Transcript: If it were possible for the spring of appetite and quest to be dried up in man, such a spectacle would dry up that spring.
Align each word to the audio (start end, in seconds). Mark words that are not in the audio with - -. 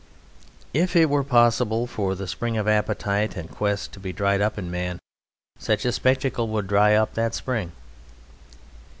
If 0.73 0.95
it 0.95 1.11
were 1.11 1.23
possible 1.23 1.85
for 1.85 2.15
the 2.15 2.25
spring 2.25 2.57
of 2.57 2.67
appetite 2.67 3.35
and 3.37 3.51
quest 3.51 3.91
to 3.91 3.99
be 3.99 4.11
dried 4.11 4.41
up 4.41 4.57
in 4.57 4.71
man, 4.71 4.97
such 5.59 5.85
a 5.85 5.91
spectacle 5.91 6.47
would 6.47 6.65
dry 6.65 6.95
up 6.95 7.13
that 7.13 7.35
spring. 7.35 7.71